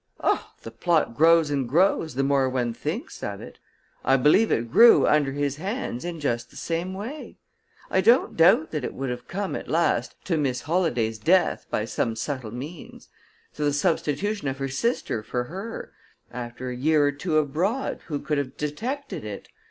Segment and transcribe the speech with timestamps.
[0.19, 3.59] "Oh, the plot grows and grows, the more one thinks of it!
[4.03, 7.37] I believe it grew under his hands in just the same way.
[7.91, 11.85] I don't doubt that it would have come, at last, to Miss Holladay's death by
[11.85, 13.09] some subtle means;
[13.53, 15.91] to the substitution of her sister for her
[16.31, 19.49] after a year or two abroad, who could have detected it?